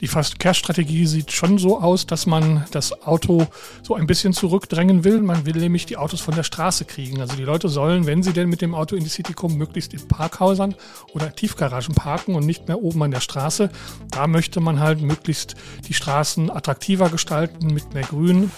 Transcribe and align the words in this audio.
Die 0.00 0.06
Verkehrsstrategie 0.06 1.06
sieht 1.06 1.32
schon 1.32 1.58
so 1.58 1.80
aus, 1.80 2.06
dass 2.06 2.26
man 2.26 2.64
das 2.70 3.02
Auto 3.02 3.48
so 3.82 3.96
ein 3.96 4.06
bisschen 4.06 4.32
zurückdrängen 4.32 5.02
will. 5.02 5.20
Man 5.20 5.44
will 5.44 5.56
nämlich 5.56 5.86
die 5.86 5.96
Autos 5.96 6.20
von 6.20 6.36
der 6.36 6.44
Straße 6.44 6.84
kriegen. 6.84 7.20
Also 7.20 7.34
die 7.34 7.42
Leute 7.42 7.68
sollen, 7.68 8.06
wenn 8.06 8.22
sie 8.22 8.32
denn 8.32 8.48
mit 8.48 8.62
dem 8.62 8.76
Auto 8.76 8.94
in 8.94 9.02
die 9.02 9.10
City 9.10 9.32
kommen, 9.32 9.56
möglichst 9.56 9.92
in 9.92 10.06
Parkhäusern 10.06 10.76
oder 11.14 11.34
Tiefgaragen 11.34 11.96
parken 11.96 12.36
und 12.36 12.46
nicht 12.46 12.68
mehr 12.68 12.80
oben 12.80 13.02
an 13.02 13.10
der 13.10 13.20
Straße. 13.20 13.70
Da 14.10 14.28
möchte 14.28 14.60
man 14.60 14.78
halt 14.78 15.00
möglichst 15.00 15.56
die 15.88 15.94
Straßen 15.94 16.48
attraktiver 16.48 17.08
gestalten 17.08 17.66
mit 17.74 17.92
mehr 17.92 18.04
Grün. 18.04 18.52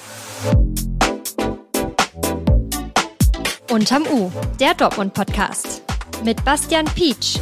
Unterm 3.71 4.03
U, 4.13 4.31
der 4.59 4.75
Dortmund-Podcast 4.75 5.83
mit 6.23 6.45
Bastian 6.45 6.85
Pietsch. 6.87 7.39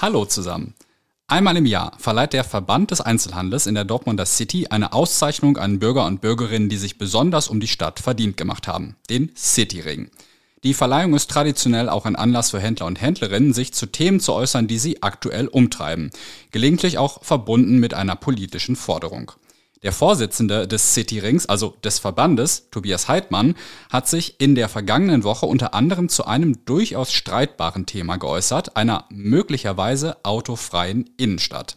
Hallo 0.00 0.24
zusammen. 0.24 0.74
Einmal 1.28 1.56
im 1.56 1.66
Jahr 1.66 1.92
verleiht 1.98 2.34
der 2.34 2.44
Verband 2.44 2.92
des 2.92 3.00
Einzelhandels 3.00 3.66
in 3.66 3.74
der 3.74 3.84
Dortmunder 3.84 4.26
City 4.26 4.68
eine 4.68 4.92
Auszeichnung 4.92 5.56
an 5.56 5.80
Bürger 5.80 6.06
und 6.06 6.20
Bürgerinnen, 6.20 6.68
die 6.68 6.76
sich 6.76 6.98
besonders 6.98 7.48
um 7.48 7.58
die 7.58 7.66
Stadt 7.66 7.98
verdient 7.98 8.36
gemacht 8.36 8.68
haben, 8.68 8.94
den 9.10 9.32
Cityring. 9.34 10.08
Die 10.62 10.72
Verleihung 10.72 11.14
ist 11.14 11.28
traditionell 11.28 11.88
auch 11.88 12.06
ein 12.06 12.14
Anlass 12.14 12.52
für 12.52 12.60
Händler 12.60 12.86
und 12.86 13.00
Händlerinnen, 13.00 13.52
sich 13.52 13.74
zu 13.74 13.86
Themen 13.86 14.20
zu 14.20 14.34
äußern, 14.34 14.68
die 14.68 14.78
sie 14.78 15.02
aktuell 15.02 15.48
umtreiben, 15.48 16.12
gelegentlich 16.52 16.96
auch 16.96 17.24
verbunden 17.24 17.78
mit 17.78 17.92
einer 17.92 18.14
politischen 18.14 18.76
Forderung. 18.76 19.32
Der 19.82 19.92
Vorsitzende 19.92 20.66
des 20.66 20.94
Cityrings, 20.94 21.46
also 21.46 21.76
des 21.84 21.98
Verbandes, 21.98 22.68
Tobias 22.70 23.08
Heidmann, 23.08 23.54
hat 23.90 24.08
sich 24.08 24.40
in 24.40 24.54
der 24.54 24.68
vergangenen 24.68 25.22
Woche 25.22 25.46
unter 25.46 25.74
anderem 25.74 26.08
zu 26.08 26.24
einem 26.24 26.64
durchaus 26.64 27.12
streitbaren 27.12 27.84
Thema 27.84 28.16
geäußert, 28.16 28.76
einer 28.76 29.04
möglicherweise 29.10 30.16
autofreien 30.24 31.10
Innenstadt. 31.18 31.76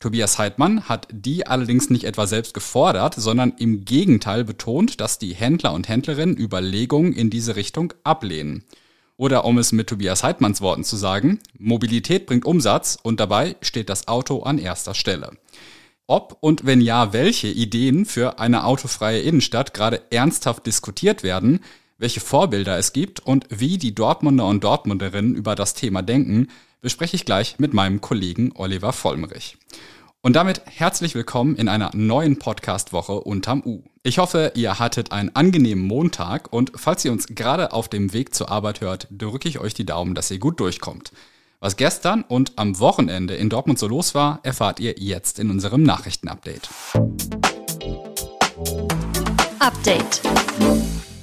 Tobias 0.00 0.38
Heidmann 0.38 0.88
hat 0.88 1.08
die 1.12 1.46
allerdings 1.46 1.90
nicht 1.90 2.04
etwa 2.04 2.26
selbst 2.26 2.54
gefordert, 2.54 3.14
sondern 3.16 3.52
im 3.58 3.84
Gegenteil 3.84 4.44
betont, 4.44 5.00
dass 5.00 5.18
die 5.18 5.34
Händler 5.34 5.72
und 5.72 5.88
Händlerinnen 5.88 6.38
Überlegungen 6.38 7.12
in 7.12 7.30
diese 7.30 7.56
Richtung 7.56 7.92
ablehnen. 8.02 8.64
Oder 9.18 9.44
um 9.44 9.58
es 9.58 9.72
mit 9.72 9.88
Tobias 9.88 10.22
Heidmanns 10.22 10.62
Worten 10.62 10.84
zu 10.84 10.96
sagen, 10.96 11.40
Mobilität 11.58 12.24
bringt 12.24 12.46
Umsatz 12.46 12.98
und 13.02 13.20
dabei 13.20 13.56
steht 13.60 13.90
das 13.90 14.08
Auto 14.08 14.42
an 14.42 14.56
erster 14.56 14.94
Stelle. 14.94 15.32
Ob 16.10 16.38
und 16.40 16.66
wenn 16.66 16.80
ja, 16.80 17.12
welche 17.12 17.46
Ideen 17.46 18.04
für 18.04 18.40
eine 18.40 18.64
autofreie 18.64 19.20
Innenstadt 19.20 19.72
gerade 19.72 20.02
ernsthaft 20.10 20.66
diskutiert 20.66 21.22
werden, 21.22 21.60
welche 21.98 22.18
Vorbilder 22.18 22.76
es 22.78 22.92
gibt 22.92 23.20
und 23.20 23.46
wie 23.48 23.78
die 23.78 23.94
Dortmunder 23.94 24.44
und 24.46 24.64
Dortmunderinnen 24.64 25.36
über 25.36 25.54
das 25.54 25.74
Thema 25.74 26.02
denken, 26.02 26.48
bespreche 26.80 27.14
ich 27.14 27.24
gleich 27.24 27.60
mit 27.60 27.74
meinem 27.74 28.00
Kollegen 28.00 28.50
Oliver 28.56 28.92
Vollmerich. 28.92 29.56
Und 30.20 30.34
damit 30.34 30.62
herzlich 30.64 31.14
willkommen 31.14 31.54
in 31.54 31.68
einer 31.68 31.92
neuen 31.94 32.40
Podcast-Woche 32.40 33.12
unterm 33.12 33.62
U. 33.64 33.84
Ich 34.02 34.18
hoffe, 34.18 34.50
ihr 34.56 34.80
hattet 34.80 35.12
einen 35.12 35.36
angenehmen 35.36 35.86
Montag 35.86 36.52
und 36.52 36.72
falls 36.74 37.04
ihr 37.04 37.12
uns 37.12 37.28
gerade 37.28 37.72
auf 37.72 37.88
dem 37.88 38.12
Weg 38.12 38.34
zur 38.34 38.50
Arbeit 38.50 38.80
hört, 38.80 39.06
drücke 39.12 39.48
ich 39.48 39.60
euch 39.60 39.74
die 39.74 39.86
Daumen, 39.86 40.16
dass 40.16 40.32
ihr 40.32 40.40
gut 40.40 40.58
durchkommt. 40.58 41.12
Was 41.62 41.76
gestern 41.76 42.22
und 42.22 42.52
am 42.56 42.78
Wochenende 42.78 43.34
in 43.34 43.50
Dortmund 43.50 43.78
so 43.78 43.86
los 43.86 44.14
war, 44.14 44.40
erfahrt 44.44 44.80
ihr 44.80 44.94
jetzt 44.96 45.38
in 45.38 45.50
unserem 45.50 45.82
Nachrichtenupdate. 45.82 46.70
Update. 49.58 50.22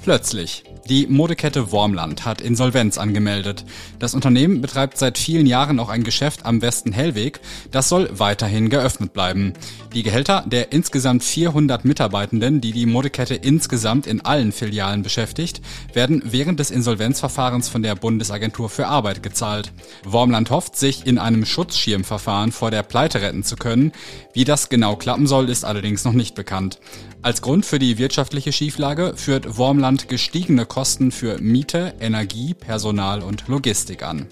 Plötzlich. 0.08 0.64
Die 0.88 1.06
Modekette 1.06 1.74
Wormland 1.74 2.24
hat 2.24 2.40
Insolvenz 2.40 2.98
angemeldet. 2.98 3.66
Das 4.00 4.14
Unternehmen 4.14 4.62
betreibt 4.62 4.98
seit 4.98 5.18
vielen 5.18 5.46
Jahren 5.46 5.82
auch 5.82 5.90
ein 5.90 6.06
Geschäft 6.06 6.46
am 6.46 6.62
Westen 6.62 6.94
Hellweg. 6.94 7.42
Das 7.72 7.90
soll 7.90 8.10
weiterhin 8.14 8.70
geöffnet 8.70 9.12
bleiben. 9.12 9.52
Die 9.94 10.04
Gehälter 10.04 10.46
der 10.48 10.72
insgesamt 10.72 11.26
400 11.26 11.84
Mitarbeitenden, 11.84 12.62
die 12.62 12.72
die 12.72 12.86
Modekette 12.86 13.36
insgesamt 13.36 14.08
in 14.08 14.22
allen 14.22 14.54
Filialen 14.54 15.04
beschäftigt, 15.04 15.60
werden 15.92 16.22
während 16.24 16.62
des 16.62 16.72
Insolvenzverfahrens 16.72 17.68
von 17.68 17.84
der 17.84 17.96
Bundesagentur 17.96 18.70
für 18.70 18.88
Arbeit 18.88 19.22
gezahlt. 19.22 19.74
Wormland 20.06 20.52
hofft, 20.52 20.78
sich 20.78 21.06
in 21.06 21.18
einem 21.18 21.46
Schutzschirmverfahren 21.46 22.54
vor 22.54 22.72
der 22.72 22.84
Pleite 22.84 23.22
retten 23.22 23.44
zu 23.44 23.58
können. 23.58 23.92
Wie 24.32 24.46
das 24.46 24.70
genau 24.70 24.96
klappen 24.96 25.28
soll, 25.28 25.50
ist 25.50 25.66
allerdings 25.66 26.06
noch 26.06 26.14
nicht 26.14 26.34
bekannt. 26.34 26.80
Als 27.24 27.42
Grund 27.42 27.66
für 27.66 27.80
die 27.80 27.98
wirtschaftliche 27.98 28.54
Schieflage 28.54 29.14
führt 29.18 29.58
Wormland 29.58 29.97
gestiegene 30.06 30.66
Kosten 30.66 31.12
für 31.12 31.40
Miete, 31.40 31.94
Energie, 32.00 32.54
Personal 32.54 33.22
und 33.22 33.48
Logistik 33.48 34.04
an. 34.04 34.28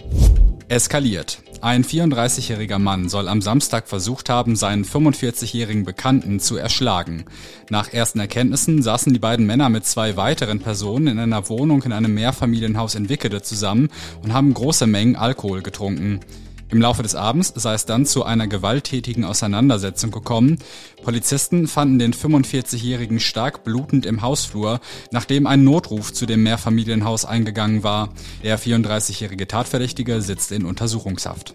Eskaliert. 0.68 1.42
Ein 1.60 1.84
34-jähriger 1.84 2.78
Mann 2.78 3.08
soll 3.08 3.28
am 3.28 3.40
Samstag 3.40 3.88
versucht 3.88 4.28
haben, 4.28 4.56
seinen 4.56 4.84
45-jährigen 4.84 5.84
Bekannten 5.84 6.40
zu 6.40 6.56
erschlagen. 6.56 7.24
Nach 7.70 7.92
ersten 7.92 8.20
Erkenntnissen 8.20 8.82
saßen 8.82 9.12
die 9.12 9.18
beiden 9.18 9.46
Männer 9.46 9.68
mit 9.68 9.86
zwei 9.86 10.16
weiteren 10.16 10.60
Personen 10.60 11.06
in 11.06 11.18
einer 11.18 11.48
Wohnung 11.48 11.82
in 11.82 11.92
einem 11.92 12.14
Mehrfamilienhaus 12.14 12.94
in 12.94 13.08
Wickede 13.08 13.42
zusammen 13.42 13.88
und 14.22 14.32
haben 14.32 14.54
große 14.54 14.86
Mengen 14.86 15.16
Alkohol 15.16 15.62
getrunken. 15.62 16.20
Im 16.68 16.80
Laufe 16.80 17.02
des 17.02 17.14
Abends 17.14 17.52
sei 17.54 17.74
es 17.74 17.86
dann 17.86 18.06
zu 18.06 18.24
einer 18.24 18.48
gewalttätigen 18.48 19.24
Auseinandersetzung 19.24 20.10
gekommen. 20.10 20.58
Polizisten 21.04 21.68
fanden 21.68 22.00
den 22.00 22.12
45-Jährigen 22.12 23.20
stark 23.20 23.62
blutend 23.62 24.04
im 24.04 24.22
Hausflur, 24.22 24.80
nachdem 25.12 25.46
ein 25.46 25.62
Notruf 25.62 26.12
zu 26.12 26.26
dem 26.26 26.42
Mehrfamilienhaus 26.42 27.24
eingegangen 27.24 27.84
war. 27.84 28.08
Der 28.42 28.58
34-jährige 28.58 29.46
Tatverdächtige 29.46 30.20
sitzt 30.20 30.50
in 30.50 30.64
Untersuchungshaft. 30.64 31.54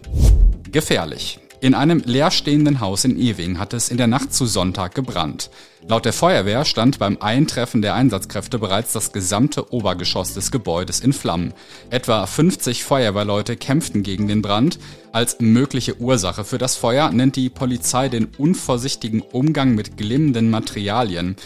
Gefährlich. 0.70 1.38
In 1.62 1.74
einem 1.74 2.02
leerstehenden 2.04 2.80
Haus 2.80 3.04
in 3.04 3.16
Ewing 3.16 3.60
hat 3.60 3.72
es 3.72 3.88
in 3.88 3.96
der 3.96 4.08
Nacht 4.08 4.34
zu 4.34 4.46
Sonntag 4.46 4.96
gebrannt. 4.96 5.48
Laut 5.86 6.04
der 6.04 6.12
Feuerwehr 6.12 6.64
stand 6.64 6.98
beim 6.98 7.18
Eintreffen 7.20 7.82
der 7.82 7.94
Einsatzkräfte 7.94 8.58
bereits 8.58 8.90
das 8.90 9.12
gesamte 9.12 9.72
Obergeschoss 9.72 10.34
des 10.34 10.50
Gebäudes 10.50 10.98
in 10.98 11.12
Flammen. 11.12 11.54
Etwa 11.88 12.26
50 12.26 12.82
Feuerwehrleute 12.82 13.56
kämpften 13.56 14.02
gegen 14.02 14.26
den 14.26 14.42
Brand. 14.42 14.80
Als 15.12 15.36
mögliche 15.38 16.00
Ursache 16.00 16.42
für 16.42 16.58
das 16.58 16.74
Feuer 16.74 17.12
nennt 17.12 17.36
die 17.36 17.48
Polizei 17.48 18.08
den 18.08 18.26
unvorsichtigen 18.38 19.20
Umgang 19.20 19.76
mit 19.76 19.96
glimmenden 19.96 20.50
Materialien. 20.50 21.36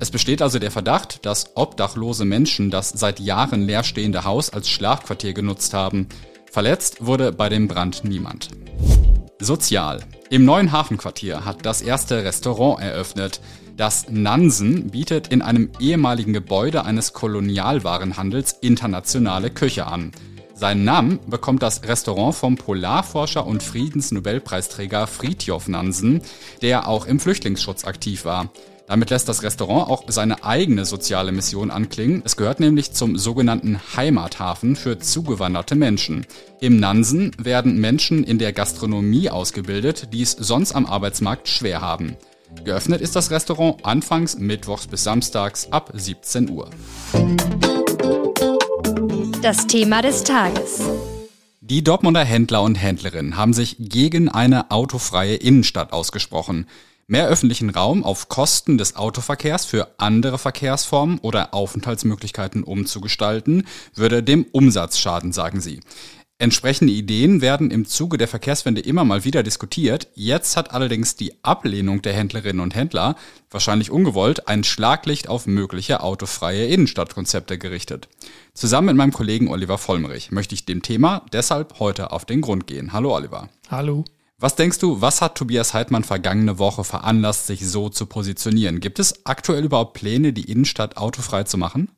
Es 0.00 0.10
besteht 0.10 0.40
also 0.40 0.58
der 0.58 0.70
Verdacht, 0.70 1.26
dass 1.26 1.54
obdachlose 1.54 2.24
Menschen 2.24 2.70
das 2.70 2.88
seit 2.88 3.20
Jahren 3.20 3.60
leerstehende 3.60 4.24
Haus 4.24 4.48
als 4.48 4.70
Schlafquartier 4.70 5.34
genutzt 5.34 5.74
haben. 5.74 6.08
Verletzt 6.50 7.04
wurde 7.04 7.30
bei 7.30 7.50
dem 7.50 7.68
Brand 7.68 8.04
niemand. 8.04 8.48
Sozial. 9.38 10.00
Im 10.30 10.44
neuen 10.44 10.72
Hafenquartier 10.72 11.44
hat 11.44 11.66
das 11.66 11.82
erste 11.82 12.24
Restaurant 12.24 12.80
eröffnet. 12.80 13.40
Das 13.76 14.08
Nansen 14.08 14.90
bietet 14.90 15.28
in 15.28 15.42
einem 15.42 15.70
ehemaligen 15.78 16.32
Gebäude 16.32 16.84
eines 16.84 17.12
Kolonialwarenhandels 17.12 18.52
internationale 18.60 19.50
Küche 19.50 19.86
an. 19.86 20.12
Seinen 20.54 20.84
Namen 20.84 21.20
bekommt 21.26 21.62
das 21.62 21.82
Restaurant 21.82 22.34
vom 22.34 22.56
Polarforscher 22.56 23.46
und 23.46 23.62
Friedensnobelpreisträger 23.62 25.06
Fridtjof 25.06 25.68
Nansen, 25.68 26.22
der 26.62 26.88
auch 26.88 27.04
im 27.04 27.20
Flüchtlingsschutz 27.20 27.84
aktiv 27.84 28.24
war. 28.24 28.50
Damit 28.86 29.10
lässt 29.10 29.28
das 29.28 29.42
Restaurant 29.42 29.90
auch 29.90 30.04
seine 30.06 30.44
eigene 30.44 30.84
soziale 30.84 31.32
Mission 31.32 31.70
anklingen. 31.70 32.22
Es 32.24 32.36
gehört 32.36 32.60
nämlich 32.60 32.92
zum 32.92 33.18
sogenannten 33.18 33.80
Heimathafen 33.96 34.76
für 34.76 34.98
zugewanderte 34.98 35.74
Menschen. 35.74 36.24
Im 36.60 36.78
Nansen 36.78 37.32
werden 37.36 37.80
Menschen 37.80 38.22
in 38.22 38.38
der 38.38 38.52
Gastronomie 38.52 39.28
ausgebildet, 39.28 40.12
die 40.12 40.22
es 40.22 40.32
sonst 40.32 40.72
am 40.72 40.86
Arbeitsmarkt 40.86 41.48
schwer 41.48 41.80
haben. 41.80 42.16
Geöffnet 42.64 43.00
ist 43.00 43.16
das 43.16 43.32
Restaurant 43.32 43.84
anfangs 43.84 44.38
mittwochs 44.38 44.86
bis 44.86 45.02
samstags 45.02 45.72
ab 45.72 45.90
17 45.92 46.48
Uhr. 46.48 46.70
Das 49.42 49.66
Thema 49.66 50.00
des 50.00 50.22
Tages. 50.22 50.80
Die 51.60 51.82
Dortmunder 51.82 52.24
Händler 52.24 52.62
und 52.62 52.76
Händlerinnen 52.76 53.36
haben 53.36 53.52
sich 53.52 53.76
gegen 53.80 54.28
eine 54.28 54.70
autofreie 54.70 55.34
Innenstadt 55.34 55.92
ausgesprochen. 55.92 56.66
Mehr 57.08 57.28
öffentlichen 57.28 57.70
Raum 57.70 58.02
auf 58.02 58.28
Kosten 58.28 58.78
des 58.78 58.96
Autoverkehrs 58.96 59.64
für 59.64 59.94
andere 59.96 60.38
Verkehrsformen 60.38 61.18
oder 61.20 61.54
Aufenthaltsmöglichkeiten 61.54 62.64
umzugestalten, 62.64 63.64
würde 63.94 64.24
dem 64.24 64.44
Umsatz 64.50 64.98
schaden, 64.98 65.32
sagen 65.32 65.60
sie. 65.60 65.78
Entsprechende 66.38 66.92
Ideen 66.92 67.40
werden 67.40 67.70
im 67.70 67.86
Zuge 67.86 68.18
der 68.18 68.26
Verkehrswende 68.26 68.80
immer 68.80 69.04
mal 69.04 69.24
wieder 69.24 69.44
diskutiert. 69.44 70.08
Jetzt 70.16 70.56
hat 70.56 70.72
allerdings 70.72 71.14
die 71.14 71.32
Ablehnung 71.44 72.02
der 72.02 72.12
Händlerinnen 72.12 72.60
und 72.60 72.74
Händler, 72.74 73.14
wahrscheinlich 73.50 73.92
ungewollt, 73.92 74.48
ein 74.48 74.64
Schlaglicht 74.64 75.28
auf 75.28 75.46
mögliche 75.46 76.00
autofreie 76.02 76.66
Innenstadtkonzepte 76.66 77.56
gerichtet. 77.56 78.08
Zusammen 78.52 78.88
mit 78.88 78.96
meinem 78.96 79.12
Kollegen 79.12 79.48
Oliver 79.48 79.78
Vollmerich 79.78 80.32
möchte 80.32 80.56
ich 80.56 80.66
dem 80.66 80.82
Thema 80.82 81.24
deshalb 81.32 81.78
heute 81.78 82.10
auf 82.10 82.24
den 82.24 82.40
Grund 82.40 82.66
gehen. 82.66 82.92
Hallo 82.92 83.14
Oliver. 83.14 83.48
Hallo. 83.70 84.04
Was 84.38 84.54
denkst 84.54 84.80
du, 84.80 85.00
was 85.00 85.22
hat 85.22 85.38
Tobias 85.38 85.72
Heidmann 85.72 86.04
vergangene 86.04 86.58
Woche 86.58 86.84
veranlasst, 86.84 87.46
sich 87.46 87.66
so 87.66 87.88
zu 87.88 88.04
positionieren? 88.04 88.80
Gibt 88.80 88.98
es 88.98 89.24
aktuell 89.24 89.64
überhaupt 89.64 89.94
Pläne, 89.94 90.34
die 90.34 90.50
Innenstadt 90.50 90.98
autofrei 90.98 91.44
zu 91.44 91.56
machen? 91.56 91.95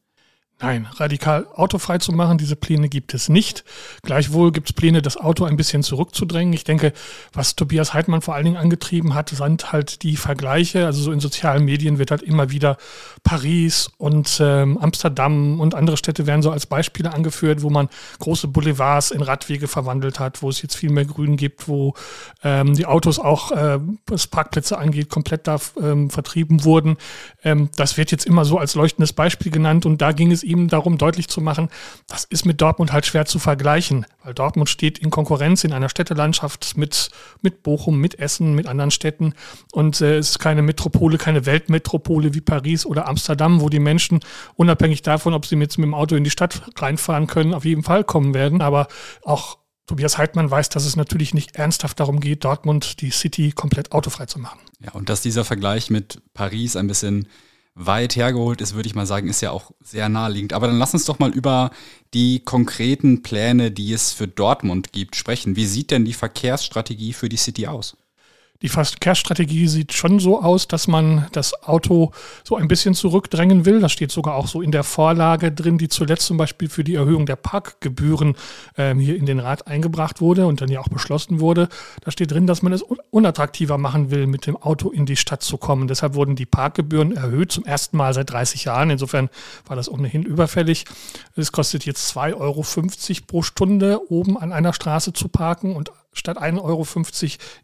Nein, 0.61 0.89
radikal 0.97 1.47
autofrei 1.55 1.99
zu 1.99 2.11
machen, 2.11 2.37
diese 2.37 2.57
Pläne 2.57 2.89
gibt 2.89 3.15
es 3.15 3.29
nicht. 3.29 3.63
Gleichwohl 4.03 4.51
gibt 4.51 4.71
es 4.71 4.73
Pläne, 4.73 5.03
das 5.03 5.17
Auto 5.17 5.45
ein 5.45 5.57
bisschen 5.57 5.85
zurückzudrängen. 5.85 6.53
Ich 6.53 6.65
denke, 6.65 6.93
was 7.33 7.55
Tobias 7.55 7.95
Heidmann 7.95 8.23
vor 8.23 8.35
allen 8.35 8.45
Dingen 8.45 8.57
angetrieben 8.57 9.15
hat, 9.15 9.29
sind 9.29 9.71
halt 9.71 10.03
die 10.03 10.17
Vergleiche. 10.17 10.85
Also 10.85 11.01
so 11.01 11.13
in 11.13 11.21
sozialen 11.21 11.65
Medien 11.65 11.99
wird 11.99 12.11
halt 12.11 12.23
immer 12.23 12.51
wieder 12.51 12.77
Paris 13.23 13.89
und 13.99 14.39
ähm, 14.41 14.79
Amsterdam 14.79 15.61
und 15.61 15.77
andere 15.77 15.97
Städte 15.97 16.27
werden 16.27 16.43
so 16.43 16.51
als 16.51 16.67
Beispiele 16.67 17.15
angeführt, 17.15 17.63
wo 17.63 17.71
man 17.71 17.89
große 18.19 18.49
Boulevards 18.49 19.13
in 19.13 19.23
Radwege 19.23 19.69
verwandelt 19.69 20.19
hat, 20.19 20.43
wo 20.43 20.49
es 20.49 20.61
jetzt 20.61 20.75
viel 20.75 20.91
mehr 20.91 21.05
Grün 21.05 21.37
gibt, 21.37 21.69
wo 21.69 21.95
ähm, 22.43 22.75
die 22.75 22.87
Autos 22.87 23.21
auch, 23.21 23.53
äh, 23.53 23.79
was 24.09 24.27
Parkplätze 24.27 24.77
angeht, 24.77 25.09
komplett 25.09 25.47
da 25.47 25.59
ähm, 25.81 26.11
vertrieben 26.11 26.65
wurden. 26.65 26.97
Ähm, 27.45 27.71
das 27.77 27.97
wird 27.97 28.11
jetzt 28.11 28.27
immer 28.27 28.45
so 28.45 28.59
als 28.59 28.75
leuchtendes 28.75 29.13
Beispiel 29.13 29.53
genannt 29.53 29.87
und 29.87 30.03
da 30.03 30.11
ging 30.11 30.33
es 30.33 30.48
ihm 30.49 30.69
darum, 30.69 30.99
deutlich 30.99 31.29
zu 31.29 31.41
machen, 31.41 31.69
das 32.07 32.25
ist 32.25 32.47
mit 32.47 32.61
Dortmund 32.61 32.93
halt 32.93 33.07
schwer 33.07 33.27
zu 33.27 33.39
vergleichen, 33.39 34.07
weil 34.25 34.35
Dortmund 34.35 34.69
steht 34.69 34.99
in 34.99 35.11
Konkurrenz 35.11 35.65
in 35.65 35.73
einer 35.73 35.89
Städtelandschaft 35.89 36.77
mit, 36.77 37.11
mit 37.43 37.63
Bochum, 37.63 38.01
mit 38.01 38.19
Essen, 38.19 38.55
mit 38.55 38.67
anderen 38.67 38.91
Städten 38.91 39.35
und 39.73 40.01
äh, 40.01 40.19
es 40.19 40.31
ist 40.31 40.39
keine 40.39 40.63
Metropole, 40.63 41.19
keine 41.19 41.47
Weltmetropole 41.47 42.35
wie 42.35 42.41
Paris 42.41 42.87
oder 42.87 43.07
Amsterdam, 43.07 43.61
wo 43.61 43.69
die 43.69 43.79
Menschen 43.79 44.21
unabhängig 44.57 45.03
davon, 45.03 45.35
ob 45.35 45.47
sie 45.47 45.57
jetzt 45.57 45.79
mit 45.79 45.87
dem 45.87 45.95
Auto 45.95 46.17
in 46.17 46.25
die 46.25 46.31
Stadt 46.31 46.63
reinfahren 46.77 47.27
können, 47.27 47.55
auf 47.55 47.65
jeden 47.65 47.83
Fall 47.83 48.05
kommen 48.05 48.35
werden, 48.35 48.63
aber 48.63 48.89
auch 49.23 49.59
Tobias 49.89 50.19
Heidmann 50.19 50.51
weiß, 50.51 50.69
dass 50.69 50.85
es 50.85 50.97
natürlich 50.97 51.33
nicht 51.33 51.57
ernsthaft 51.57 51.99
darum 51.99 52.21
geht, 52.21 52.45
Dortmund, 52.45 53.01
die 53.01 53.11
City, 53.11 53.53
komplett 53.53 53.93
autofrei 53.93 54.27
zu 54.27 54.39
machen. 54.39 54.61
Ja, 54.81 54.93
und 54.93 55.09
dass 55.09 55.23
dieser 55.23 55.47
Vergleich 55.47 55.89
mit 55.89 56.21
Paris 56.35 56.77
ein 56.77 56.87
bisschen 56.87 57.27
weit 57.79 58.17
hergeholt 58.17 58.61
ist, 58.61 58.75
würde 58.75 58.89
ich 58.89 58.95
mal 58.95 59.07
sagen, 59.07 59.29
ist 59.29 59.41
ja 59.41 59.53
auch 59.53 59.71
sehr 59.83 60.09
naheliegend. 60.09 60.53
Aber 60.53 60.67
dann 60.67 60.79
lass 60.79 60.95
uns 60.95 61.05
doch 61.05 61.19
mal 61.19 61.31
über 61.31 61.71
die 62.13 62.41
konkreten 62.41 63.23
Pläne, 63.23 63.71
die 63.71 63.93
es 63.93 64.13
für 64.13 64.27
Dortmund 64.27 64.93
gibt, 64.93 65.17
sprechen. 65.17 65.57
Wie 65.57 65.67
sieht 65.67 65.91
denn 65.91 66.05
die 66.05 66.13
Verkehrsstrategie 66.13 67.13
für 67.13 67.29
die 67.29 67.37
City 67.37 67.69
aus? 67.69 67.97
Die 68.61 68.69
Verkehrsstrategie 68.69 69.69
sieht 69.69 69.93
schon 69.93 70.19
so 70.19 70.43
aus, 70.43 70.67
dass 70.67 70.89
man 70.89 71.29
das 71.31 71.63
Auto 71.63 72.11
so 72.43 72.57
ein 72.57 72.67
bisschen 72.67 72.95
zurückdrängen 72.95 73.65
will. 73.65 73.79
Das 73.79 73.93
steht 73.93 74.11
sogar 74.11 74.35
auch 74.35 74.49
so 74.49 74.63
in 74.63 74.73
der 74.73 74.83
Vorlage 74.83 75.53
drin, 75.53 75.79
die 75.79 75.87
zuletzt 75.87 76.27
zum 76.27 76.39
Beispiel 76.39 76.69
für 76.69 76.83
die 76.83 76.97
Erhöhung 76.97 77.25
der 77.25 77.37
Parkgebühren 77.37 78.35
ähm, 78.77 78.99
hier 78.99 79.15
in 79.15 79.27
den 79.27 79.39
Rat 79.39 79.69
eingebracht 79.69 80.21
wurde 80.21 80.49
und 80.49 80.61
dann 80.61 80.71
ja 80.71 80.81
auch 80.81 80.89
beschlossen 80.89 81.39
wurde. 81.39 81.69
Da 82.03 82.11
steht 82.11 82.33
drin, 82.33 82.49
dass 82.49 82.63
man 82.63 82.73
es 82.73 82.83
unattraktiver 83.11 83.79
machen 83.79 84.11
will, 84.11 84.27
mit 84.27 84.49
dem 84.49 84.57
Auto 84.57 84.91
in 84.91 85.07
die 85.07 85.17
Stadt 85.17 85.45
zu 85.45 85.57
kommen. 85.57 85.87
Deshalb 85.87 86.15
wurden 86.15 86.35
die 86.35 86.47
Parkgebühren 86.47 87.13
erhöht 87.13 87.53
zum 87.53 87.65
ersten 87.65 87.97
Mal 87.97 88.13
seit 88.13 88.33
30 88.33 88.65
Jahren. 88.65 88.91
Insofern 88.91 89.29
war 89.67 89.77
das 89.77 89.89
ohnehin 89.89 90.25
überfällig. 90.25 90.85
Es 91.37 91.53
kostet 91.53 91.87
jetzt 91.87 92.17
2,50 92.17 92.35
Euro 92.35 92.65
pro 93.29 93.43
Stunde, 93.43 94.01
oben 94.11 94.37
an 94.37 94.53
einer 94.53 94.73
Straße 94.73 95.13
zu 95.13 95.29
parken 95.29 95.77
und 95.77 95.93
statt 96.19 96.39
1,50 96.39 96.63
Euro 96.63 96.87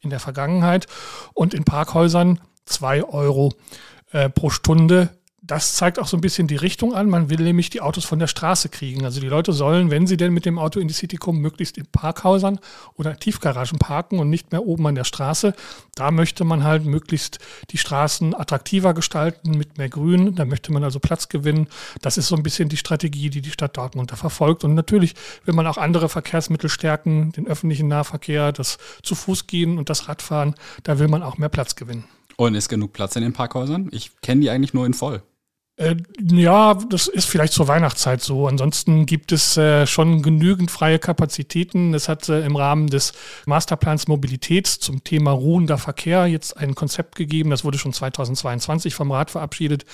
in 0.00 0.10
der 0.10 0.20
Vergangenheit 0.20 0.86
und 1.34 1.54
in 1.54 1.64
Parkhäusern 1.64 2.40
2 2.66 3.04
Euro 3.04 3.52
äh, 4.12 4.30
pro 4.30 4.50
Stunde 4.50 5.10
das 5.46 5.74
zeigt 5.74 5.98
auch 5.98 6.06
so 6.06 6.16
ein 6.16 6.22
bisschen 6.22 6.46
die 6.46 6.56
Richtung 6.56 6.94
an. 6.94 7.10
Man 7.10 7.28
will 7.28 7.40
nämlich 7.40 7.68
die 7.68 7.82
Autos 7.82 8.06
von 8.06 8.18
der 8.18 8.28
Straße 8.28 8.70
kriegen. 8.70 9.04
Also 9.04 9.20
die 9.20 9.28
Leute 9.28 9.52
sollen, 9.52 9.90
wenn 9.90 10.06
sie 10.06 10.16
denn 10.16 10.32
mit 10.32 10.46
dem 10.46 10.58
Auto 10.58 10.80
in 10.80 10.88
die 10.88 10.94
City 10.94 11.16
kommen, 11.16 11.40
möglichst 11.40 11.76
in 11.76 11.84
Parkhäusern 11.84 12.58
oder 12.94 13.18
Tiefgaragen 13.18 13.78
parken 13.78 14.18
und 14.20 14.30
nicht 14.30 14.52
mehr 14.52 14.64
oben 14.64 14.86
an 14.86 14.94
der 14.94 15.04
Straße. 15.04 15.54
Da 15.96 16.10
möchte 16.10 16.44
man 16.44 16.64
halt 16.64 16.86
möglichst 16.86 17.40
die 17.70 17.76
Straßen 17.76 18.34
attraktiver 18.34 18.94
gestalten 18.94 19.50
mit 19.50 19.76
mehr 19.76 19.90
Grün. 19.90 20.34
Da 20.34 20.46
möchte 20.46 20.72
man 20.72 20.82
also 20.82 20.98
Platz 20.98 21.28
gewinnen. 21.28 21.68
Das 22.00 22.16
ist 22.16 22.28
so 22.28 22.36
ein 22.36 22.42
bisschen 22.42 22.70
die 22.70 22.78
Strategie, 22.78 23.28
die 23.28 23.42
die 23.42 23.50
Stadt 23.50 23.76
Dortmund 23.76 24.12
da 24.12 24.16
verfolgt. 24.16 24.64
Und 24.64 24.74
natürlich 24.74 25.14
will 25.44 25.52
man 25.52 25.66
auch 25.66 25.76
andere 25.76 26.08
Verkehrsmittel 26.08 26.70
stärken, 26.70 27.32
den 27.32 27.46
öffentlichen 27.46 27.88
Nahverkehr, 27.88 28.50
das 28.52 28.78
zu 29.02 29.14
Fuß 29.14 29.46
gehen 29.46 29.76
und 29.76 29.90
das 29.90 30.08
Radfahren. 30.08 30.54
Da 30.84 30.98
will 30.98 31.08
man 31.08 31.22
auch 31.22 31.36
mehr 31.36 31.50
Platz 31.50 31.76
gewinnen. 31.76 32.04
Und 32.36 32.54
ist 32.54 32.70
genug 32.70 32.94
Platz 32.94 33.14
in 33.14 33.22
den 33.22 33.34
Parkhäusern? 33.34 33.90
Ich 33.92 34.10
kenne 34.22 34.40
die 34.40 34.48
eigentlich 34.48 34.72
nur 34.72 34.86
in 34.86 34.94
voll. 34.94 35.22
Äh, 35.76 35.96
ja, 36.22 36.74
das 36.74 37.08
ist 37.08 37.24
vielleicht 37.24 37.52
zur 37.52 37.66
Weihnachtszeit 37.66 38.20
so. 38.22 38.46
Ansonsten 38.46 39.06
gibt 39.06 39.32
es 39.32 39.56
äh, 39.56 39.86
schon 39.86 40.22
genügend 40.22 40.70
freie 40.70 41.00
Kapazitäten. 41.00 41.94
Es 41.94 42.08
hat 42.08 42.28
äh, 42.28 42.44
im 42.46 42.54
Rahmen 42.54 42.86
des 42.86 43.12
Masterplans 43.46 44.06
Mobilität 44.06 44.68
zum 44.68 45.02
Thema 45.02 45.32
ruhender 45.32 45.78
Verkehr 45.78 46.26
jetzt 46.26 46.56
ein 46.56 46.76
Konzept 46.76 47.16
gegeben. 47.16 47.50
Das 47.50 47.64
wurde 47.64 47.78
schon 47.78 47.92
2022 47.92 48.94
vom 48.94 49.10
Rat 49.10 49.32
verabschiedet. 49.32 49.84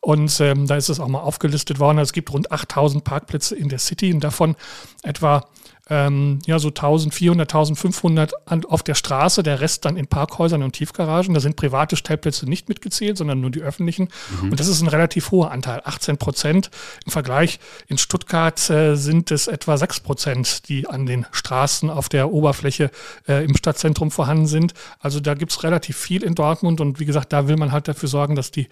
Und 0.00 0.40
ähm, 0.40 0.66
da 0.66 0.76
ist 0.76 0.88
es 0.88 0.98
auch 0.98 1.08
mal 1.08 1.20
aufgelistet 1.20 1.78
worden. 1.78 1.98
Es 1.98 2.14
gibt 2.14 2.32
rund 2.32 2.50
8000 2.50 3.04
Parkplätze 3.04 3.54
in 3.54 3.68
der 3.68 3.80
City 3.80 4.14
und 4.14 4.24
davon 4.24 4.56
etwa 5.02 5.46
ähm, 5.90 6.40
ja, 6.46 6.58
so 6.58 6.68
1400, 6.68 7.48
1500 7.48 8.32
an, 8.46 8.64
auf 8.64 8.82
der 8.82 8.94
Straße, 8.94 9.42
der 9.42 9.60
Rest 9.60 9.84
dann 9.84 9.96
in 9.96 10.06
Parkhäusern 10.06 10.62
und 10.62 10.72
Tiefgaragen. 10.72 11.34
Da 11.34 11.40
sind 11.40 11.56
private 11.56 11.96
Stellplätze 11.96 12.48
nicht 12.48 12.68
mitgezählt, 12.68 13.16
sondern 13.16 13.40
nur 13.40 13.50
die 13.50 13.60
öffentlichen. 13.60 14.08
Mhm. 14.42 14.50
Und 14.50 14.60
das 14.60 14.68
ist 14.68 14.82
ein 14.82 14.88
relativ 14.88 15.30
hoher 15.30 15.50
Anteil, 15.50 15.80
18 15.84 16.18
Prozent. 16.18 16.70
Im 17.06 17.12
Vergleich 17.12 17.58
in 17.86 17.98
Stuttgart 17.98 18.68
äh, 18.70 18.96
sind 18.96 19.30
es 19.30 19.46
etwa 19.46 19.76
6 19.76 20.00
Prozent, 20.00 20.68
die 20.68 20.86
an 20.86 21.06
den 21.06 21.26
Straßen 21.32 21.90
auf 21.90 22.08
der 22.08 22.32
Oberfläche 22.32 22.90
äh, 23.26 23.44
im 23.44 23.56
Stadtzentrum 23.56 24.10
vorhanden 24.10 24.46
sind. 24.46 24.74
Also 25.00 25.20
da 25.20 25.34
gibt 25.34 25.52
es 25.52 25.62
relativ 25.62 25.96
viel 25.96 26.22
in 26.22 26.34
Dortmund 26.34 26.80
und 26.80 27.00
wie 27.00 27.06
gesagt, 27.06 27.32
da 27.32 27.48
will 27.48 27.56
man 27.56 27.72
halt 27.72 27.88
dafür 27.88 28.08
sorgen, 28.08 28.34
dass 28.34 28.50
die 28.50 28.68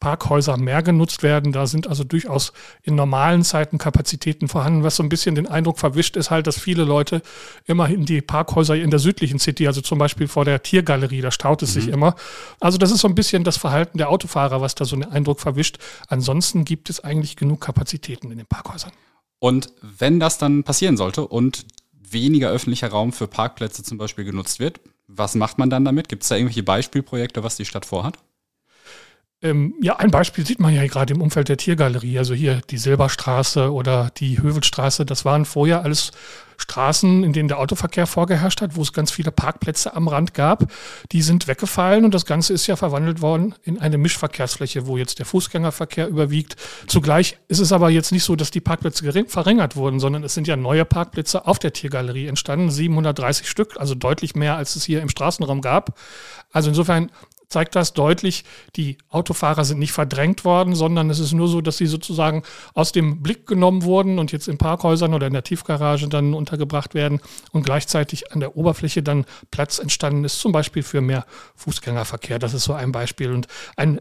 Parkhäuser 0.00 0.56
mehr 0.56 0.82
genutzt 0.82 1.22
werden. 1.22 1.52
Da 1.52 1.66
sind 1.66 1.86
also 1.86 2.04
durchaus 2.04 2.52
in 2.82 2.94
normalen 2.94 3.44
Zeiten 3.44 3.78
Kapazitäten 3.78 4.48
vorhanden. 4.48 4.84
Was 4.84 4.96
so 4.96 5.02
ein 5.02 5.08
bisschen 5.08 5.34
den 5.34 5.46
Eindruck 5.46 5.78
verwischt, 5.78 6.16
ist 6.16 6.30
halt, 6.30 6.46
dass 6.46 6.58
viele 6.58 6.84
Leute 6.84 7.22
immerhin 7.64 8.04
die 8.04 8.20
Parkhäuser 8.20 8.76
in 8.76 8.90
der 8.90 8.98
südlichen 8.98 9.38
City, 9.38 9.66
also 9.66 9.80
zum 9.80 9.98
Beispiel 9.98 10.28
vor 10.28 10.44
der 10.44 10.62
Tiergalerie, 10.62 11.20
da 11.20 11.30
staut 11.30 11.62
es 11.62 11.74
mhm. 11.74 11.80
sich 11.80 11.88
immer. 11.88 12.14
Also 12.60 12.78
das 12.78 12.90
ist 12.90 13.00
so 13.00 13.08
ein 13.08 13.14
bisschen 13.14 13.44
das 13.44 13.56
Verhalten 13.56 13.98
der 13.98 14.10
Autofahrer, 14.10 14.60
was 14.60 14.74
da 14.74 14.84
so 14.84 14.96
einen 14.96 15.10
Eindruck 15.10 15.40
verwischt. 15.40 15.78
Ansonsten 16.08 16.64
gibt 16.64 16.90
es 16.90 17.02
eigentlich 17.02 17.36
genug 17.36 17.60
Kapazitäten 17.60 18.30
in 18.30 18.38
den 18.38 18.46
Parkhäusern. 18.46 18.92
Und 19.38 19.72
wenn 19.82 20.18
das 20.20 20.38
dann 20.38 20.64
passieren 20.64 20.96
sollte 20.96 21.26
und 21.26 21.66
weniger 21.92 22.50
öffentlicher 22.50 22.88
Raum 22.88 23.12
für 23.12 23.28
Parkplätze 23.28 23.82
zum 23.82 23.98
Beispiel 23.98 24.24
genutzt 24.24 24.58
wird, 24.60 24.80
was 25.06 25.34
macht 25.34 25.58
man 25.58 25.70
dann 25.70 25.84
damit? 25.84 26.08
Gibt 26.08 26.22
es 26.22 26.28
da 26.28 26.36
irgendwelche 26.36 26.62
Beispielprojekte, 26.62 27.42
was 27.42 27.56
die 27.56 27.64
Stadt 27.64 27.86
vorhat? 27.86 28.18
Ähm, 29.40 29.74
ja, 29.80 29.96
ein 29.96 30.10
Beispiel 30.10 30.44
sieht 30.44 30.58
man 30.58 30.74
ja 30.74 30.84
gerade 30.88 31.14
im 31.14 31.22
Umfeld 31.22 31.48
der 31.48 31.56
Tiergalerie. 31.56 32.18
Also 32.18 32.34
hier 32.34 32.60
die 32.70 32.78
Silberstraße 32.78 33.72
oder 33.72 34.10
die 34.16 34.42
Hövelstraße. 34.42 35.06
Das 35.06 35.24
waren 35.24 35.44
vorher 35.44 35.82
alles 35.82 36.10
Straßen, 36.56 37.22
in 37.22 37.32
denen 37.32 37.46
der 37.46 37.60
Autoverkehr 37.60 38.08
vorgeherrscht 38.08 38.60
hat, 38.60 38.74
wo 38.74 38.82
es 38.82 38.92
ganz 38.92 39.12
viele 39.12 39.30
Parkplätze 39.30 39.94
am 39.94 40.08
Rand 40.08 40.34
gab. 40.34 40.72
Die 41.12 41.22
sind 41.22 41.46
weggefallen 41.46 42.04
und 42.04 42.12
das 42.14 42.26
Ganze 42.26 42.52
ist 42.52 42.66
ja 42.66 42.74
verwandelt 42.74 43.20
worden 43.22 43.54
in 43.62 43.78
eine 43.78 43.96
Mischverkehrsfläche, 43.96 44.88
wo 44.88 44.96
jetzt 44.96 45.20
der 45.20 45.26
Fußgängerverkehr 45.26 46.08
überwiegt. 46.08 46.56
Zugleich 46.88 47.38
ist 47.46 47.60
es 47.60 47.70
aber 47.70 47.90
jetzt 47.90 48.10
nicht 48.10 48.24
so, 48.24 48.34
dass 48.34 48.50
die 48.50 48.60
Parkplätze 48.60 49.04
verringert 49.28 49.76
wurden, 49.76 50.00
sondern 50.00 50.24
es 50.24 50.34
sind 50.34 50.48
ja 50.48 50.56
neue 50.56 50.84
Parkplätze 50.84 51.46
auf 51.46 51.60
der 51.60 51.72
Tiergalerie 51.72 52.26
entstanden. 52.26 52.72
730 52.72 53.48
Stück, 53.48 53.76
also 53.78 53.94
deutlich 53.94 54.34
mehr, 54.34 54.56
als 54.56 54.74
es 54.74 54.82
hier 54.82 55.00
im 55.00 55.08
Straßenraum 55.08 55.60
gab. 55.60 55.96
Also 56.50 56.70
insofern 56.70 57.12
zeigt 57.48 57.74
das 57.74 57.92
deutlich, 57.92 58.44
die 58.76 58.98
Autofahrer 59.08 59.64
sind 59.64 59.78
nicht 59.78 59.92
verdrängt 59.92 60.44
worden, 60.44 60.74
sondern 60.74 61.10
es 61.10 61.18
ist 61.18 61.32
nur 61.32 61.48
so, 61.48 61.60
dass 61.60 61.78
sie 61.78 61.86
sozusagen 61.86 62.42
aus 62.74 62.92
dem 62.92 63.22
Blick 63.22 63.46
genommen 63.46 63.82
wurden 63.82 64.18
und 64.18 64.32
jetzt 64.32 64.48
in 64.48 64.58
Parkhäusern 64.58 65.14
oder 65.14 65.26
in 65.26 65.32
der 65.32 65.44
Tiefgarage 65.44 66.08
dann 66.08 66.34
untergebracht 66.34 66.94
werden 66.94 67.20
und 67.52 67.64
gleichzeitig 67.64 68.32
an 68.32 68.40
der 68.40 68.56
Oberfläche 68.56 69.02
dann 69.02 69.24
Platz 69.50 69.78
entstanden 69.78 70.24
ist, 70.24 70.38
zum 70.38 70.52
Beispiel 70.52 70.82
für 70.82 71.00
mehr 71.00 71.24
Fußgängerverkehr. 71.56 72.38
Das 72.38 72.54
ist 72.54 72.64
so 72.64 72.74
ein 72.74 72.92
Beispiel. 72.92 73.32
Und 73.32 73.46
ein 73.76 74.00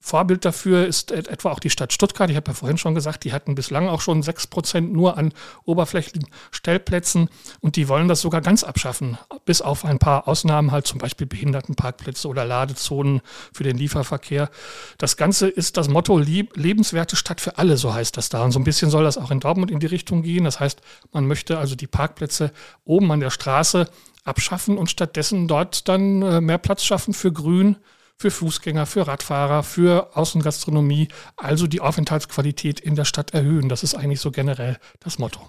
Vorbild 0.00 0.44
dafür 0.44 0.86
ist 0.86 1.12
etwa 1.12 1.50
auch 1.50 1.60
die 1.60 1.70
Stadt 1.70 1.92
Stuttgart. 1.92 2.28
Ich 2.28 2.36
habe 2.36 2.50
ja 2.50 2.54
vorhin 2.54 2.76
schon 2.76 2.94
gesagt, 2.94 3.24
die 3.24 3.32
hatten 3.32 3.54
bislang 3.54 3.88
auch 3.88 4.00
schon 4.00 4.22
6% 4.22 4.80
nur 4.80 5.16
an 5.16 5.32
Oberflächenstellplätzen 5.64 7.30
und 7.60 7.76
die 7.76 7.88
wollen 7.88 8.08
das 8.08 8.20
sogar 8.20 8.40
ganz 8.40 8.64
abschaffen, 8.64 9.16
bis 9.44 9.62
auf 9.62 9.84
ein 9.84 9.98
paar 9.98 10.28
Ausnahmen, 10.28 10.72
halt 10.72 10.86
zum 10.86 10.98
Beispiel 10.98 11.26
Behindertenparkplätze 11.26 12.28
oder 12.28 12.44
Ladezonen 12.44 13.22
für 13.52 13.64
den 13.64 13.78
Lieferverkehr. 13.78 14.50
Das 14.98 15.16
Ganze 15.16 15.48
ist 15.48 15.76
das 15.76 15.88
Motto 15.88 16.18
lebenswerte 16.18 17.16
Stadt 17.16 17.40
für 17.40 17.56
alle, 17.56 17.76
so 17.76 17.94
heißt 17.94 18.16
das 18.16 18.28
da. 18.28 18.42
Und 18.42 18.52
so 18.52 18.58
ein 18.58 18.64
bisschen 18.64 18.90
soll 18.90 19.04
das 19.04 19.16
auch 19.16 19.30
in 19.30 19.40
Dortmund 19.40 19.70
in 19.70 19.80
die 19.80 19.86
Richtung 19.86 20.22
gehen. 20.22 20.44
Das 20.44 20.60
heißt, 20.60 20.80
man 21.12 21.26
möchte 21.26 21.58
also 21.58 21.76
die 21.76 21.86
Parkplätze 21.86 22.52
oben 22.84 23.10
an 23.10 23.20
der 23.20 23.30
Straße 23.30 23.88
abschaffen 24.24 24.78
und 24.78 24.90
stattdessen 24.90 25.48
dort 25.48 25.88
dann 25.88 26.22
äh, 26.22 26.40
mehr 26.40 26.58
Platz 26.58 26.82
schaffen 26.84 27.14
für 27.14 27.32
Grün, 27.32 27.76
für 28.16 28.30
Fußgänger, 28.30 28.86
für 28.86 29.06
Radfahrer, 29.06 29.62
für 29.62 30.16
Außengastronomie, 30.16 31.08
also 31.36 31.66
die 31.66 31.80
Aufenthaltsqualität 31.80 32.80
in 32.80 32.94
der 32.94 33.04
Stadt 33.04 33.34
erhöhen. 33.34 33.68
Das 33.68 33.82
ist 33.82 33.94
eigentlich 33.94 34.20
so 34.20 34.30
generell 34.30 34.78
das 35.00 35.18
Motto. 35.18 35.48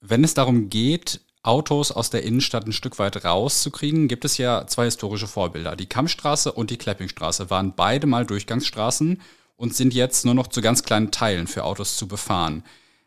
Wenn 0.00 0.22
es 0.22 0.34
darum 0.34 0.68
geht, 0.68 1.20
Autos 1.42 1.92
aus 1.92 2.10
der 2.10 2.22
Innenstadt 2.22 2.66
ein 2.66 2.72
Stück 2.72 2.98
weit 2.98 3.24
rauszukriegen, 3.24 4.08
gibt 4.08 4.24
es 4.24 4.38
ja 4.38 4.66
zwei 4.66 4.86
historische 4.86 5.26
Vorbilder. 5.26 5.76
Die 5.76 5.86
Kammstraße 5.86 6.52
und 6.52 6.70
die 6.70 6.78
Kleppingstraße 6.78 7.50
waren 7.50 7.74
beide 7.74 8.06
mal 8.06 8.24
Durchgangsstraßen 8.24 9.20
und 9.56 9.74
sind 9.74 9.94
jetzt 9.94 10.24
nur 10.24 10.34
noch 10.34 10.46
zu 10.46 10.62
ganz 10.62 10.82
kleinen 10.82 11.10
Teilen 11.10 11.46
für 11.46 11.64
Autos 11.64 11.96
zu 11.96 12.08
befahren. 12.08 12.64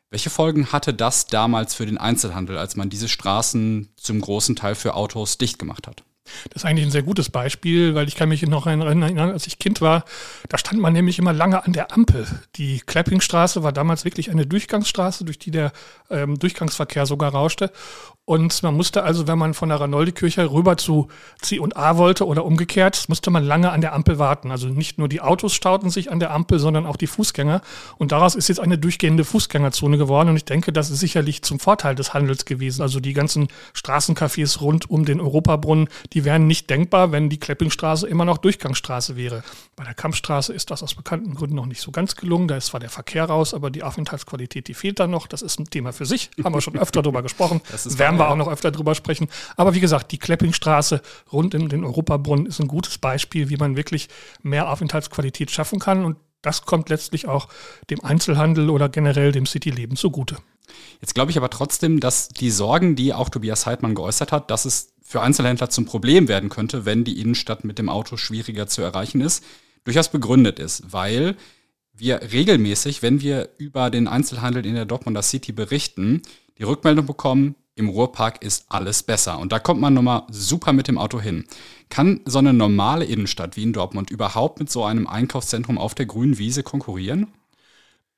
Welche 0.10 0.30
Folgen 0.30 0.72
hatte 0.72 0.94
das 0.94 1.26
damals 1.26 1.76
für 1.76 1.86
den 1.86 1.98
Einzelhandel, 1.98 2.58
als 2.58 2.76
man 2.76 2.90
diese 2.90 3.10
Straßen 3.10 3.90
zum 3.98 4.22
großen 4.22 4.56
Teil 4.56 4.76
für 4.76 4.94
Autos 4.94 5.38
dicht 5.38 5.60
gemacht 5.60 5.88
hat? 5.88 6.04
Das 6.50 6.64
ist 6.64 6.66
eigentlich 6.66 6.86
ein 6.86 6.92
sehr 6.92 7.04
gutes 7.04 7.30
Beispiel, 7.30 7.96
weil 7.96 8.08
ich 8.08 8.16
kann 8.16 8.30
mich 8.30 8.46
noch 8.48 8.68
erinnern, 8.68 9.18
als 9.20 9.48
ich 9.48 9.60
Kind 9.60 9.82
war, 9.82 10.06
da 10.50 10.58
stand 10.58 10.82
man 10.82 10.94
nämlich 10.94 11.20
immer 11.20 11.34
lange 11.34 11.64
an 11.64 11.74
der 11.74 11.94
Ampel. 11.94 12.26
Die 12.56 12.80
Kleppingstraße 12.80 13.64
war 13.64 13.72
damals 13.72 14.06
wirklich 14.06 14.30
eine 14.32 14.46
Durchgangsstraße, 14.46 15.26
durch 15.26 15.40
die 15.40 15.52
der 15.52 15.72
ähm, 16.10 16.40
Durchgangsverkehr 16.40 17.06
sogar 17.06 17.32
rauschte. 17.32 17.72
Und 18.30 18.62
man 18.62 18.76
musste 18.76 19.04
also, 19.04 19.26
wenn 19.26 19.38
man 19.38 19.54
von 19.54 19.70
der 19.70 19.80
Ranoldikirche 19.80 20.52
rüber 20.52 20.76
zu 20.76 21.08
C 21.42 21.60
und 21.60 21.78
A 21.78 21.96
wollte 21.96 22.28
oder 22.28 22.44
umgekehrt, 22.44 23.06
musste 23.08 23.32
man 23.32 23.46
lange 23.46 23.72
an 23.72 23.80
der 23.80 23.94
Ampel 23.94 24.20
warten. 24.20 24.52
Also 24.52 24.68
nicht 24.68 24.98
nur 24.98 25.08
die 25.08 25.22
Autos 25.22 25.54
stauten 25.54 25.90
sich 25.90 26.12
an 26.12 26.20
der 26.20 26.32
Ampel, 26.32 26.60
sondern 26.60 26.86
auch 26.86 26.98
die 26.98 27.08
Fußgänger. 27.08 27.62
Und 27.98 28.12
daraus 28.12 28.36
ist 28.36 28.50
jetzt 28.50 28.60
eine 28.60 28.78
durchgehende 28.78 29.24
Fußgängerzone 29.24 29.98
geworden. 29.98 30.28
Und 30.28 30.36
ich 30.36 30.44
denke, 30.44 30.74
das 30.74 30.90
ist 30.90 31.00
sicherlich 31.00 31.42
zum 31.44 31.62
Vorteil 31.62 31.96
des 31.96 32.14
Handels 32.14 32.44
gewesen. 32.44 32.82
Also 32.82 33.00
die 33.00 33.14
ganzen 33.14 33.48
Straßencafés 33.74 34.60
rund 34.60 34.90
um 34.90 35.06
den 35.06 35.22
Europabrunnen, 35.22 35.88
die 36.12 36.17
wären 36.26 36.48
nicht 36.48 36.70
denkbar, 36.70 37.12
wenn 37.12 37.30
die 37.30 37.40
Kleppingstraße 37.40 38.08
immer 38.08 38.26
noch 38.26 38.38
Durchgangsstraße 38.38 39.16
wäre. 39.16 39.44
Bei 39.76 39.84
der 39.84 39.94
Kampfstraße 39.94 40.54
ist 40.54 40.72
das 40.72 40.84
aus 40.84 40.96
bekannten 40.96 41.36
Gründen 41.36 41.56
noch 41.56 41.66
nicht 41.66 41.82
so 41.82 41.92
ganz 41.92 42.16
gelungen. 42.16 42.48
Da 42.48 42.58
ist 42.58 42.68
zwar 42.68 42.80
der 42.80 42.90
Verkehr 42.90 43.26
raus, 43.26 43.54
aber 43.54 43.70
die 43.70 43.84
Aufenthaltsqualität, 43.84 44.68
die 44.68 44.74
fehlt 44.74 45.00
dann 45.00 45.12
noch. 45.12 45.28
Das 45.28 45.42
ist 45.42 45.60
ein 45.60 45.70
Thema 45.70 45.94
für 45.94 46.06
sich. 46.06 46.30
Haben 46.44 46.54
wir 46.54 46.62
schon 46.62 46.78
öfter 46.78 47.02
darüber 47.02 47.22
gesprochen. 47.22 47.62
Werden 47.98 48.20
wir 48.20 48.30
auch 48.30 48.36
noch 48.36 48.48
öfter 48.48 48.72
drüber 48.72 48.96
sprechen. 48.96 49.28
Aber 49.56 49.74
wie 49.74 49.80
gesagt, 49.80 50.12
die 50.12 50.18
Kleppingstraße 50.18 51.02
rund 51.32 51.56
um 51.56 51.70
den 51.70 51.84
Europabrunnen 51.84 52.46
ist 52.46 52.60
ein 52.60 52.68
gutes 52.68 52.98
Beispiel, 52.98 53.50
wie 53.50 53.58
man 53.58 53.76
wirklich 53.76 54.10
mehr 54.42 54.70
Aufenthaltsqualität 54.70 55.52
schaffen 55.52 55.80
kann. 55.80 56.06
Und 56.06 56.18
das 56.42 56.64
kommt 56.64 56.90
letztlich 56.90 57.28
auch 57.28 57.48
dem 57.90 58.04
Einzelhandel 58.04 58.70
oder 58.70 58.90
generell 58.90 59.32
dem 59.32 59.46
Cityleben 59.46 59.98
zugute. 59.98 60.38
Jetzt 61.02 61.16
glaube 61.16 61.32
ich 61.32 61.38
aber 61.38 61.50
trotzdem, 61.50 62.00
dass 62.00 62.30
die 62.30 62.52
Sorgen, 62.52 62.96
die 62.96 63.14
auch 63.14 63.30
Tobias 63.30 63.66
Heidmann 63.66 63.96
geäußert 63.96 64.32
hat, 64.32 64.52
dass 64.52 64.66
es 64.66 64.94
für 65.10 65.22
Einzelhändler 65.22 65.70
zum 65.70 65.86
Problem 65.86 66.28
werden 66.28 66.50
könnte, 66.50 66.84
wenn 66.86 67.06
die 67.06 67.22
Innenstadt 67.22 67.64
mit 67.64 67.80
dem 67.80 67.88
Auto 67.88 68.18
schwieriger 68.18 68.68
zu 68.68 68.82
erreichen 68.82 69.22
ist, 69.22 69.42
durchaus 69.86 70.10
begründet 70.10 70.60
ist, 70.60 70.92
weil 70.92 71.38
wir 71.94 72.22
regelmäßig, 72.34 73.02
wenn 73.02 73.22
wir 73.22 73.48
über 73.58 73.90
den 73.90 74.10
Einzelhandel 74.10 74.66
in 74.66 74.76
der 74.76 74.84
Dortmunder 74.84 75.22
City 75.22 75.54
berichten, 75.54 76.24
die 76.58 76.64
Rückmeldung 76.64 77.06
bekommen, 77.06 77.56
im 77.76 77.88
Ruhrpark 77.88 78.44
ist 78.44 78.66
alles 78.68 79.02
besser. 79.02 79.40
Und 79.40 79.54
da 79.54 79.60
kommt 79.60 79.80
man 79.80 79.94
nochmal 79.94 80.24
super 80.30 80.74
mit 80.74 80.90
dem 80.90 80.98
Auto 80.98 81.22
hin. 81.22 81.46
Kann 81.90 82.20
so 82.26 82.40
eine 82.40 82.52
normale 82.52 83.06
Innenstadt 83.06 83.56
wie 83.56 83.64
in 83.64 83.72
Dortmund 83.72 84.10
überhaupt 84.10 84.60
mit 84.60 84.70
so 84.70 84.84
einem 84.84 85.08
Einkaufszentrum 85.08 85.78
auf 85.78 85.96
der 85.96 86.06
grünen 86.06 86.38
Wiese 86.38 86.64
konkurrieren? 86.64 87.28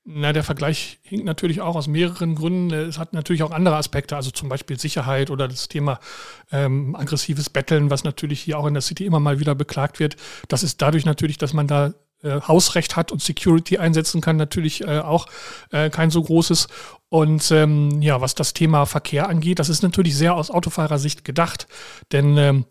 Na, 0.05 0.33
der 0.33 0.43
Vergleich 0.43 0.99
hinkt 1.03 1.25
natürlich 1.25 1.61
auch 1.61 1.75
aus 1.75 1.87
mehreren 1.87 2.35
Gründen. 2.35 2.73
Es 2.73 2.97
hat 2.97 3.13
natürlich 3.13 3.43
auch 3.43 3.51
andere 3.51 3.75
Aspekte, 3.75 4.15
also 4.15 4.31
zum 4.31 4.49
Beispiel 4.49 4.79
Sicherheit 4.79 5.29
oder 5.29 5.47
das 5.47 5.67
Thema 5.67 5.99
ähm, 6.51 6.95
aggressives 6.95 7.49
Betteln, 7.49 7.89
was 7.89 8.03
natürlich 8.03 8.41
hier 8.41 8.57
auch 8.57 8.65
in 8.65 8.73
der 8.73 8.81
City 8.81 9.05
immer 9.05 9.19
mal 9.19 9.39
wieder 9.39 9.55
beklagt 9.55 9.99
wird. 9.99 10.15
Das 10.47 10.63
ist 10.63 10.81
dadurch 10.81 11.05
natürlich, 11.05 11.37
dass 11.37 11.53
man 11.53 11.67
da 11.67 11.93
äh, 12.23 12.41
Hausrecht 12.41 12.95
hat 12.95 13.11
und 13.11 13.21
Security 13.21 13.77
einsetzen 13.77 14.19
kann, 14.21 14.35
natürlich 14.35 14.81
äh, 14.81 14.99
auch 14.99 15.27
äh, 15.71 15.89
kein 15.89 16.09
so 16.09 16.23
großes. 16.23 16.67
Und 17.09 17.51
ähm, 17.51 18.01
ja, 18.01 18.19
was 18.21 18.35
das 18.35 18.53
Thema 18.53 18.85
Verkehr 18.85 19.29
angeht, 19.29 19.59
das 19.59 19.69
ist 19.69 19.83
natürlich 19.83 20.17
sehr 20.17 20.35
aus 20.35 20.49
Autofahrersicht 20.49 21.23
gedacht, 21.23 21.67
denn 22.11 22.37
ähm, 22.37 22.65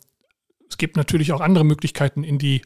es 0.68 0.76
gibt 0.76 0.97
natürlich 0.97 1.32
auch 1.32 1.40
andere 1.40 1.64
Möglichkeiten, 1.64 2.25
in 2.25 2.38
die 2.38 2.62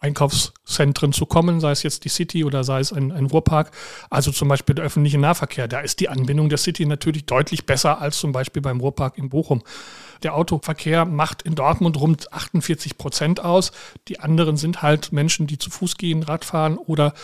Einkaufszentren 0.00 1.12
zu 1.12 1.26
kommen, 1.26 1.60
sei 1.60 1.72
es 1.72 1.82
jetzt 1.82 2.04
die 2.04 2.08
City 2.08 2.44
oder 2.44 2.62
sei 2.62 2.80
es 2.80 2.92
ein, 2.92 3.10
ein 3.10 3.26
Ruhrpark, 3.26 3.72
also 4.10 4.30
zum 4.30 4.48
Beispiel 4.48 4.74
der 4.74 4.84
öffentliche 4.84 5.18
Nahverkehr. 5.18 5.66
Da 5.66 5.80
ist 5.80 6.00
die 6.00 6.08
Anbindung 6.08 6.48
der 6.48 6.58
City 6.58 6.86
natürlich 6.86 7.26
deutlich 7.26 7.66
besser 7.66 8.00
als 8.00 8.18
zum 8.18 8.32
Beispiel 8.32 8.62
beim 8.62 8.80
Ruhrpark 8.80 9.18
in 9.18 9.28
Bochum. 9.28 9.62
Der 10.22 10.34
Autoverkehr 10.34 11.04
macht 11.04 11.42
in 11.42 11.54
Dortmund 11.54 11.98
rund 11.98 12.32
48 12.32 12.98
Prozent 12.98 13.40
aus. 13.40 13.72
Die 14.08 14.18
anderen 14.18 14.56
sind 14.56 14.82
halt 14.82 15.12
Menschen, 15.12 15.46
die 15.46 15.58
zu 15.58 15.70
Fuß 15.70 15.96
gehen, 15.96 16.22
Radfahren 16.22 16.76
oder 16.76 17.14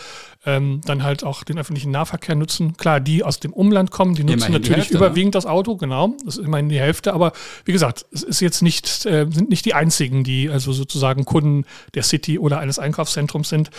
ähm, 0.45 0.81
dann 0.85 1.03
halt 1.03 1.23
auch 1.23 1.43
den 1.43 1.57
öffentlichen 1.57 1.91
Nahverkehr 1.91 2.35
nutzen. 2.35 2.77
Klar, 2.77 2.99
die 2.99 3.23
aus 3.23 3.39
dem 3.39 3.51
Umland 3.51 3.91
kommen, 3.91 4.15
die 4.15 4.23
nutzen 4.23 4.37
immerhin 4.37 4.53
natürlich 4.53 4.69
die 4.69 4.75
Hälfte, 4.75 4.93
ne? 4.93 4.99
überwiegend 4.99 5.33
ne? 5.33 5.37
das 5.37 5.45
Auto, 5.45 5.75
genau. 5.75 6.15
Das 6.23 6.37
ist 6.37 6.45
immerhin 6.45 6.69
die 6.69 6.79
Hälfte. 6.79 7.13
Aber 7.13 7.33
wie 7.65 7.73
gesagt, 7.73 8.05
es 8.11 8.23
ist 8.23 8.39
jetzt 8.39 8.61
nicht, 8.61 9.05
äh, 9.05 9.25
sind 9.29 9.49
nicht 9.49 9.65
die 9.65 9.73
einzigen, 9.73 10.23
die 10.23 10.49
also 10.49 10.71
sozusagen 10.71 11.25
Kunden 11.25 11.65
der 11.95 12.03
City 12.03 12.39
oder 12.39 12.59
eines 12.65 12.79
Einkaufszentrums 12.79 13.49
sind. 13.49 13.69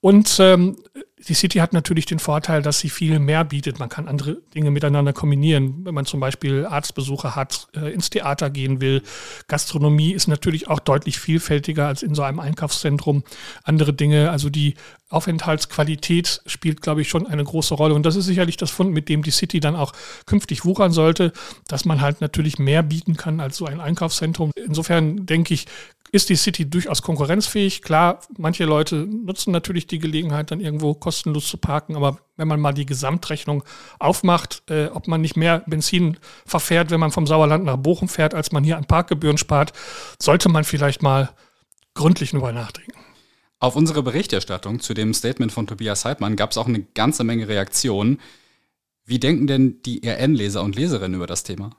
Und 0.00 0.38
ähm, 0.40 0.76
die 1.28 1.34
City 1.34 1.58
hat 1.58 1.72
natürlich 1.72 2.06
den 2.06 2.18
Vorteil, 2.18 2.62
dass 2.62 2.80
sie 2.80 2.90
viel 2.90 3.20
mehr 3.20 3.44
bietet. 3.44 3.78
Man 3.78 3.88
kann 3.88 4.08
andere 4.08 4.38
Dinge 4.54 4.72
miteinander 4.72 5.12
kombinieren. 5.12 5.84
Wenn 5.84 5.94
man 5.94 6.06
zum 6.06 6.18
Beispiel 6.18 6.66
Arztbesuche 6.66 7.36
hat, 7.36 7.68
äh, 7.76 7.92
ins 7.92 8.10
Theater 8.10 8.50
gehen 8.50 8.80
will. 8.80 9.02
Gastronomie 9.46 10.10
ist 10.10 10.26
natürlich 10.26 10.68
auch 10.68 10.80
deutlich 10.80 11.20
vielfältiger 11.20 11.86
als 11.86 12.02
in 12.02 12.16
so 12.16 12.22
einem 12.22 12.40
Einkaufszentrum. 12.40 13.22
Andere 13.62 13.92
Dinge, 13.92 14.32
also 14.32 14.50
die 14.50 14.74
Aufenthaltsqualität 15.08 16.42
spielt, 16.46 16.82
glaube 16.82 17.02
ich, 17.02 17.08
schon 17.08 17.28
eine 17.28 17.44
große 17.44 17.74
Rolle. 17.74 17.94
Und 17.94 18.04
das 18.04 18.16
ist 18.16 18.24
sicherlich 18.24 18.56
das 18.56 18.72
Fund, 18.72 18.92
mit 18.92 19.08
dem 19.08 19.22
die 19.22 19.30
City 19.30 19.60
dann 19.60 19.76
auch 19.76 19.92
künftig 20.26 20.64
wuchern 20.64 20.90
sollte, 20.90 21.32
dass 21.68 21.84
man 21.84 22.00
halt 22.00 22.20
natürlich 22.20 22.58
mehr 22.58 22.82
bieten 22.82 23.16
kann 23.16 23.38
als 23.38 23.56
so 23.56 23.66
ein 23.66 23.80
Einkaufszentrum. 23.80 24.50
Insofern 24.56 25.26
denke 25.26 25.54
ich, 25.54 25.66
ist 26.12 26.28
die 26.28 26.36
City 26.36 26.68
durchaus 26.68 27.00
konkurrenzfähig. 27.00 27.80
Klar, 27.80 28.20
manche 28.36 28.66
Leute 28.66 28.96
nutzen 28.96 29.50
natürlich 29.50 29.86
die 29.86 29.98
Gelegenheit, 29.98 30.50
dann 30.50 30.60
irgendwo 30.60 30.92
kostenlos 30.92 31.48
zu 31.48 31.56
parken, 31.56 31.96
aber 31.96 32.18
wenn 32.36 32.46
man 32.48 32.60
mal 32.60 32.72
die 32.72 32.84
Gesamtrechnung 32.84 33.64
aufmacht, 33.98 34.62
äh, 34.68 34.86
ob 34.88 35.08
man 35.08 35.22
nicht 35.22 35.36
mehr 35.36 35.64
Benzin 35.66 36.18
verfährt, 36.44 36.90
wenn 36.90 37.00
man 37.00 37.12
vom 37.12 37.26
Sauerland 37.26 37.64
nach 37.64 37.78
Bochum 37.78 38.08
fährt, 38.08 38.34
als 38.34 38.52
man 38.52 38.62
hier 38.62 38.76
an 38.76 38.84
Parkgebühren 38.84 39.38
spart, 39.38 39.72
sollte 40.20 40.50
man 40.50 40.64
vielleicht 40.64 41.02
mal 41.02 41.30
gründlich 41.94 42.32
darüber 42.32 42.52
nachdenken. 42.52 42.92
Auf 43.58 43.74
unsere 43.74 44.02
Berichterstattung 44.02 44.80
zu 44.80 44.92
dem 44.92 45.14
Statement 45.14 45.50
von 45.50 45.66
Tobias 45.66 46.04
Heidmann 46.04 46.36
gab 46.36 46.50
es 46.50 46.58
auch 46.58 46.66
eine 46.66 46.82
ganze 46.82 47.24
Menge 47.24 47.48
Reaktionen. 47.48 48.20
Wie 49.06 49.18
denken 49.18 49.46
denn 49.46 49.80
die 49.82 50.06
RN-Leser 50.06 50.62
und 50.62 50.76
Leserinnen 50.76 51.14
über 51.14 51.26
das 51.26 51.42
Thema? 51.42 51.70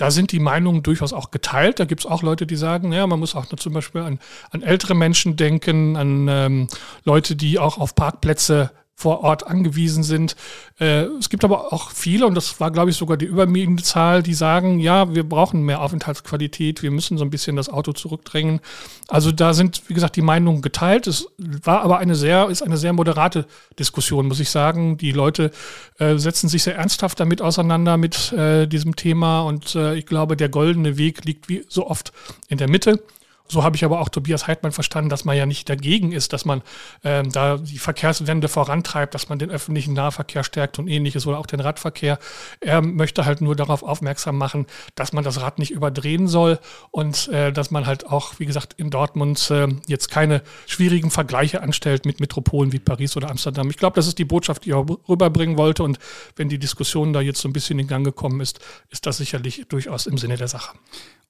Da 0.00 0.10
sind 0.10 0.32
die 0.32 0.38
Meinungen 0.38 0.82
durchaus 0.82 1.12
auch 1.12 1.30
geteilt. 1.30 1.78
Da 1.78 1.84
gibt 1.84 2.00
es 2.00 2.06
auch 2.06 2.22
Leute, 2.22 2.46
die 2.46 2.56
sagen, 2.56 2.90
ja, 2.90 3.06
man 3.06 3.18
muss 3.20 3.36
auch 3.36 3.44
zum 3.44 3.74
Beispiel 3.74 4.00
an, 4.00 4.18
an 4.50 4.62
ältere 4.62 4.94
Menschen 4.94 5.36
denken, 5.36 5.94
an 5.94 6.26
ähm, 6.26 6.68
Leute, 7.04 7.36
die 7.36 7.58
auch 7.58 7.76
auf 7.76 7.94
Parkplätze 7.94 8.70
vor 9.00 9.20
Ort 9.20 9.46
angewiesen 9.46 10.02
sind. 10.02 10.36
Äh, 10.78 11.04
es 11.18 11.30
gibt 11.30 11.42
aber 11.42 11.72
auch 11.72 11.90
viele, 11.90 12.26
und 12.26 12.34
das 12.34 12.60
war, 12.60 12.70
glaube 12.70 12.90
ich, 12.90 12.96
sogar 12.96 13.16
die 13.16 13.24
überwiegende 13.24 13.82
Zahl, 13.82 14.22
die 14.22 14.34
sagen, 14.34 14.78
ja, 14.78 15.14
wir 15.14 15.26
brauchen 15.26 15.62
mehr 15.62 15.80
Aufenthaltsqualität, 15.80 16.82
wir 16.82 16.90
müssen 16.90 17.16
so 17.16 17.24
ein 17.24 17.30
bisschen 17.30 17.56
das 17.56 17.70
Auto 17.70 17.92
zurückdrängen. 17.92 18.60
Also 19.08 19.32
da 19.32 19.54
sind, 19.54 19.82
wie 19.88 19.94
gesagt, 19.94 20.16
die 20.16 20.22
Meinungen 20.22 20.60
geteilt. 20.60 21.06
Es 21.06 21.28
war 21.38 21.80
aber 21.80 21.98
eine 21.98 22.14
sehr, 22.14 22.50
ist 22.50 22.62
eine 22.62 22.76
sehr 22.76 22.92
moderate 22.92 23.46
Diskussion, 23.78 24.28
muss 24.28 24.38
ich 24.38 24.50
sagen. 24.50 24.98
Die 24.98 25.12
Leute 25.12 25.50
äh, 25.98 26.16
setzen 26.16 26.50
sich 26.50 26.62
sehr 26.62 26.76
ernsthaft 26.76 27.18
damit 27.20 27.40
auseinander 27.40 27.96
mit 27.96 28.32
äh, 28.32 28.66
diesem 28.66 28.96
Thema 28.96 29.40
und 29.42 29.74
äh, 29.76 29.94
ich 29.94 30.04
glaube, 30.04 30.36
der 30.36 30.50
goldene 30.50 30.98
Weg 30.98 31.24
liegt 31.24 31.48
wie 31.48 31.64
so 31.68 31.86
oft 31.86 32.12
in 32.48 32.58
der 32.58 32.68
Mitte. 32.68 33.02
So 33.50 33.64
habe 33.64 33.74
ich 33.74 33.84
aber 33.84 34.00
auch 34.00 34.08
Tobias 34.08 34.46
Heidmann 34.46 34.70
verstanden, 34.70 35.10
dass 35.10 35.24
man 35.24 35.36
ja 35.36 35.44
nicht 35.44 35.68
dagegen 35.68 36.12
ist, 36.12 36.32
dass 36.32 36.44
man 36.44 36.62
ähm, 37.02 37.32
da 37.32 37.56
die 37.56 37.78
Verkehrswende 37.78 38.46
vorantreibt, 38.46 39.12
dass 39.12 39.28
man 39.28 39.40
den 39.40 39.50
öffentlichen 39.50 39.92
Nahverkehr 39.92 40.44
stärkt 40.44 40.78
und 40.78 40.86
ähnliches 40.86 41.26
oder 41.26 41.38
auch 41.38 41.46
den 41.46 41.58
Radverkehr. 41.58 42.20
Er 42.60 42.80
möchte 42.80 43.24
halt 43.24 43.40
nur 43.40 43.56
darauf 43.56 43.82
aufmerksam 43.82 44.38
machen, 44.38 44.66
dass 44.94 45.12
man 45.12 45.24
das 45.24 45.40
Rad 45.40 45.58
nicht 45.58 45.72
überdrehen 45.72 46.28
soll 46.28 46.60
und 46.92 47.26
äh, 47.28 47.52
dass 47.52 47.72
man 47.72 47.86
halt 47.86 48.06
auch, 48.06 48.38
wie 48.38 48.46
gesagt, 48.46 48.74
in 48.74 48.90
Dortmund 48.90 49.50
äh, 49.50 49.66
jetzt 49.88 50.12
keine 50.12 50.42
schwierigen 50.68 51.10
Vergleiche 51.10 51.60
anstellt 51.60 52.06
mit 52.06 52.20
Metropolen 52.20 52.72
wie 52.72 52.78
Paris 52.78 53.16
oder 53.16 53.30
Amsterdam. 53.30 53.68
Ich 53.68 53.78
glaube, 53.78 53.96
das 53.96 54.06
ist 54.06 54.18
die 54.18 54.24
Botschaft, 54.24 54.64
die 54.64 54.70
er 54.70 54.86
rüberbringen 55.08 55.58
wollte 55.58 55.82
und 55.82 55.98
wenn 56.36 56.48
die 56.48 56.60
Diskussion 56.60 57.12
da 57.12 57.20
jetzt 57.20 57.40
so 57.40 57.48
ein 57.48 57.52
bisschen 57.52 57.80
in 57.80 57.88
Gang 57.88 58.04
gekommen 58.04 58.40
ist, 58.40 58.60
ist 58.90 59.06
das 59.06 59.16
sicherlich 59.16 59.66
durchaus 59.68 60.06
im 60.06 60.18
Sinne 60.18 60.36
der 60.36 60.46
Sache. 60.48 60.70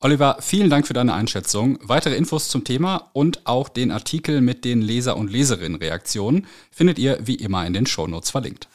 Oliver, 0.03 0.39
vielen 0.41 0.71
Dank 0.71 0.87
für 0.87 0.95
deine 0.95 1.13
Einschätzung. 1.13 1.79
Weitere 2.11 2.19
Infos 2.19 2.49
zum 2.49 2.65
Thema 2.65 3.09
und 3.13 3.47
auch 3.47 3.69
den 3.69 3.93
Artikel 3.93 4.41
mit 4.41 4.65
den 4.65 4.83
Leser- 4.83 5.17
und 5.17 5.31
Leserinnen-Reaktionen 5.31 6.49
findet 6.73 6.99
ihr 6.99 7.21
wie 7.23 7.37
immer 7.37 7.65
in 7.65 7.73
den 7.73 7.87
Shownotes 7.87 8.31
verlinkt. 8.31 8.67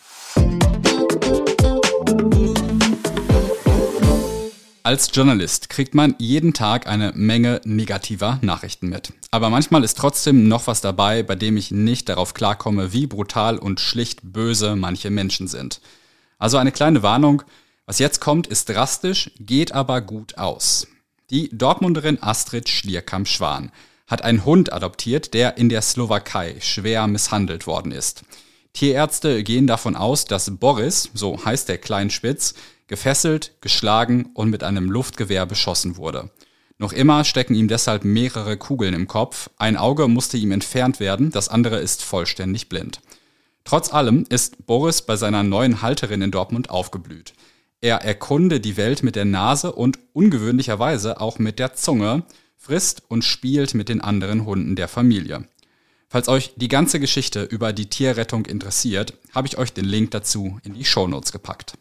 Als 4.84 5.10
Journalist 5.13 5.68
kriegt 5.68 5.94
man 5.96 6.15
jeden 6.18 6.54
Tag 6.54 6.88
eine 6.88 7.12
Menge 7.13 7.60
negativer 7.65 8.39
Nachrichten 8.42 8.88
mit. 8.88 9.12
Aber 9.32 9.50
manchmal 9.50 9.84
ist 9.84 9.98
trotzdem 9.98 10.48
noch 10.48 10.68
was 10.68 10.80
dabei, 10.80 11.22
bei 11.22 11.36
dem 11.36 11.58
ich 11.58 11.72
nicht 11.72 12.08
darauf 12.08 12.34
klarkomme, 12.36 12.94
wie 12.94 13.06
brutal 13.06 13.58
und 13.58 13.82
schlicht 13.82 14.22
böse 14.24 14.77
manche 14.77 15.10
Menschen 15.10 15.50
sind. 15.50 15.82
Also 16.39 16.56
eine 16.56 16.72
kleine 16.72 17.04
Warnung, 17.04 17.44
was 17.86 18.00
jetzt 18.00 18.22
kommt, 18.22 18.48
ist 18.48 18.70
drastisch, 18.70 19.32
geht 19.42 19.74
aber 19.74 20.00
gut 20.00 20.38
aus. 20.38 20.88
Die 21.32 21.50
Dortmunderin 21.51 22.22
Astrid 22.22 22.70
Schlierkamp-Schwan 22.70 23.72
hat 24.05 24.24
einen 24.24 24.46
Hund 24.46 24.72
adoptiert, 24.72 25.34
der 25.34 25.58
in 25.58 25.70
der 25.70 25.82
Slowakei 25.82 26.58
schwer 26.60 27.08
misshandelt 27.08 27.65
worden 27.65 27.91
ist. 27.91 28.22
Tierärzte 28.74 29.44
gehen 29.44 29.65
davon 29.65 29.96
aus, 29.96 30.25
dass 30.25 30.55
Boris, 30.58 31.10
so 31.15 31.44
heißt 31.44 31.67
der 31.67 31.79
Kleinspitz, 31.79 32.53
gefesselt, 32.86 33.55
geschlagen 33.62 34.29
und 34.36 34.51
mit 34.51 34.63
einem 34.63 34.91
Luftgewehr 34.91 35.48
beschossen 35.48 35.98
wurde. 35.98 36.29
Noch 36.77 36.94
immer 36.94 37.24
stecken 37.24 37.55
ihm 37.55 37.70
deshalb 37.70 38.03
mehrere 38.03 38.58
Kugeln 38.58 38.94
im 38.94 39.08
Kopf, 39.08 39.50
ein 39.58 39.77
Auge 39.77 40.08
musste 40.08 40.38
ihm 40.38 40.51
entfernt 40.51 41.00
werden, 41.00 41.32
das 41.32 41.50
andere 41.50 41.79
ist 41.79 42.03
vollständig 42.03 42.70
blind. 42.70 43.01
Trotz 43.63 43.91
allem 43.91 44.25
ist 44.29 44.67
Boris 44.67 45.01
bei 45.01 45.15
seiner 45.15 45.41
neuen 45.41 45.82
Halterin 45.82 46.22
in 46.22 46.29
Dortmund 46.29 46.70
aufgeblüht. 46.70 47.34
Er 47.86 47.98
erkunde 47.98 48.60
die 48.60 48.77
Welt 48.77 49.04
mit 49.04 49.15
der 49.15 49.25
Nase 49.25 49.72
und 49.72 50.00
ungewöhnlicherweise 50.12 51.22
auch 51.22 51.38
mit 51.38 51.60
der 51.60 51.75
Zunge, 51.75 52.24
frisst 52.58 53.04
und 53.10 53.24
spielt 53.24 53.75
mit 53.75 53.89
den 53.89 54.01
anderen 54.01 54.44
Hunden 54.44 54.75
der 54.75 54.88
Familie. 54.88 55.48
Falls 56.08 56.27
euch 56.27 56.54
die 56.56 56.68
ganze 56.68 57.00
Geschichte 57.00 57.44
über 57.44 57.74
die 57.74 57.86
Tierrettung 57.86 58.48
interessiert, 58.48 59.13
habe 59.36 59.46
ich 59.46 59.60
euch 59.60 59.72
den 59.72 59.86
Link 59.86 60.10
dazu 60.10 60.60
in 60.63 60.74
die 60.74 60.84
Shownotes 60.84 61.32
gepackt. 61.32 61.77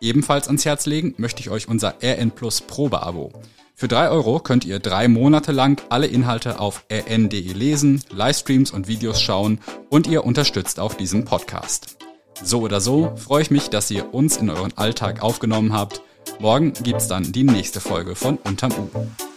Ebenfalls 0.00 0.46
ans 0.46 0.64
Herz 0.64 0.86
legen 0.86 1.12
möchte 1.18 1.42
ich 1.42 1.50
euch 1.50 1.68
unser 1.68 1.96
RN 2.02 2.30
Plus 2.30 2.62
Probeabo. 2.62 3.34
Für 3.74 3.88
drei 3.88 4.08
Euro 4.08 4.40
könnt 4.40 4.64
ihr 4.64 4.78
drei 4.78 5.08
Monate 5.08 5.52
lang 5.52 5.78
alle 5.90 6.06
Inhalte 6.06 6.58
auf 6.58 6.86
rn.de 6.90 7.52
lesen, 7.52 8.02
Livestreams 8.08 8.70
und 8.70 8.88
Videos 8.88 9.20
schauen 9.20 9.60
und 9.90 10.06
ihr 10.06 10.24
unterstützt 10.24 10.80
auch 10.80 10.94
diesen 10.94 11.26
Podcast. 11.26 11.98
So 12.42 12.60
oder 12.60 12.80
so 12.80 13.12
freue 13.16 13.42
ich 13.42 13.50
mich, 13.50 13.70
dass 13.70 13.90
ihr 13.90 14.14
uns 14.14 14.36
in 14.36 14.50
euren 14.50 14.76
Alltag 14.76 15.22
aufgenommen 15.22 15.72
habt. 15.72 16.02
Morgen 16.38 16.72
gibt's 16.82 17.08
dann 17.08 17.32
die 17.32 17.44
nächste 17.44 17.80
Folge 17.80 18.14
von 18.14 18.38
Unterm 18.38 18.72
U. 18.72 18.88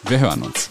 Wir 0.08 0.20
hören 0.20 0.44
uns. 0.44 0.70